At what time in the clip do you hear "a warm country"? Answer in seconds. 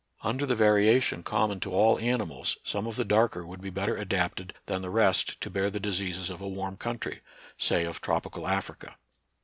6.41-7.21